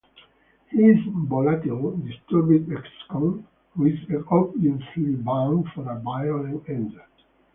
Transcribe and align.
He 0.71 0.79
is 0.81 0.97
a 1.05 1.11
volatile, 1.27 1.91
disturbed 1.97 2.71
ex-con 2.73 3.45
who 3.75 3.85
is 3.85 3.99
obviously 4.31 5.13
bound 5.17 5.67
for 5.75 5.87
a 5.91 5.99
violent 5.99 6.67
end. 6.67 6.99